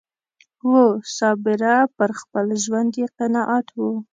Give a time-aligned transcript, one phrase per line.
[0.69, 0.85] وو
[1.17, 3.79] صابره پر خپل ژوند یې قناعت و